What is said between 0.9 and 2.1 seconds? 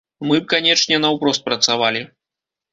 наўпрост працавалі.